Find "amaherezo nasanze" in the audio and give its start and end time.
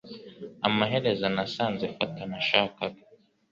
0.67-1.81